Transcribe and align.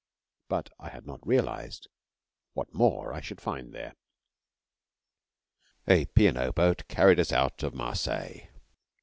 But 0.49 0.71
I 0.79 0.89
had 0.89 1.05
not 1.05 1.27
realised 1.27 1.87
what 2.53 2.73
more 2.73 3.13
I 3.13 3.21
should 3.21 3.39
find 3.39 3.71
there. 3.71 3.93
A 5.87 6.07
P. 6.07 6.27
& 6.27 6.27
O. 6.27 6.51
boat 6.51 6.87
carried 6.87 7.19
us 7.19 7.31
out 7.31 7.61
of 7.61 7.75
Marseilles. 7.75 8.47